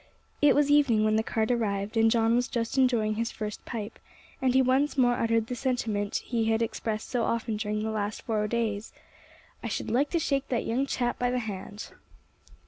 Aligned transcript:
It 0.41 0.55
was 0.55 0.71
evening 0.71 1.05
when 1.05 1.15
the 1.15 1.21
cart 1.21 1.51
arrived, 1.51 1.95
and 1.95 2.09
John 2.09 2.35
was 2.35 2.47
just 2.47 2.75
enjoying 2.75 3.13
his 3.17 3.29
first 3.31 3.63
pipe, 3.65 3.99
and 4.41 4.55
he 4.55 4.59
once 4.59 4.97
more 4.97 5.13
uttered 5.13 5.45
the 5.45 5.53
sentiment 5.53 6.23
he 6.25 6.45
had 6.45 6.63
expressed 6.63 7.07
so 7.07 7.23
often 7.23 7.55
during 7.55 7.83
the 7.83 7.91
last 7.91 8.23
four 8.23 8.47
days, 8.47 8.93
"I 9.61 9.67
should 9.67 9.91
like 9.91 10.09
to 10.09 10.17
shake 10.17 10.49
that 10.49 10.65
young 10.65 10.87
chap 10.87 11.19
by 11.19 11.29
the 11.29 11.37
hand." 11.37 11.91